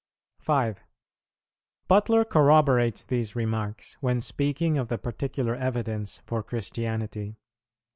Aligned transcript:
5. 0.39 0.83
Butler 1.87 2.25
corroborates 2.25 3.05
these 3.05 3.35
remarks, 3.35 3.97
when 4.01 4.19
speaking 4.19 4.79
of 4.79 4.87
the 4.87 4.97
particular 4.97 5.53
evidence 5.55 6.21
for 6.25 6.41
Christianity. 6.41 7.37